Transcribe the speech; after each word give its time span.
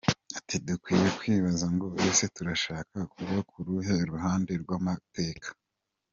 Ati 0.37 0.55
“Dukwiye 0.65 1.07
kwibaza 1.19 1.65
ngo 1.73 1.87
ese 2.07 2.25
turashaka 2.35 2.97
kuba 3.13 3.37
ku 3.49 3.57
ruhe 3.67 3.95
ruhande 4.11 4.51
rw’amateka? 4.61 5.49